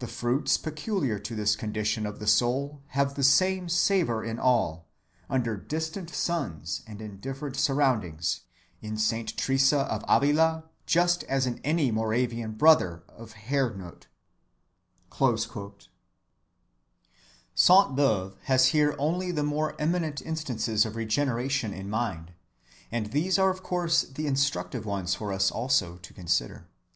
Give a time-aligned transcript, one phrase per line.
[0.00, 4.88] The fruits peculiar to this condition of the soul have the same savor in all,
[5.30, 8.40] under distant suns and in different surroundings,
[8.82, 15.86] in Saint Teresa of Avila just as in any Moravian brother of Herrnhut."(142)
[17.54, 22.32] Sainte‐Beuve has here only the more eminent instances of regeneration in mind,
[22.90, 26.66] and these are of course the instructive ones for us also to consider.